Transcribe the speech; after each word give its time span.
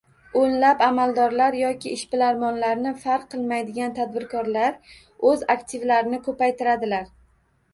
O'nlab 0.39 0.79
amaldorlar 0.85 1.57
yoki 1.59 1.91
ishbilarmonlarni 1.97 2.93
farq 3.03 3.27
qilmaydigan 3.35 3.93
tadbirkorlar 4.01 4.81
o'z 5.33 5.47
aktivlarini 5.59 6.23
ko'paytiradilar 6.31 7.07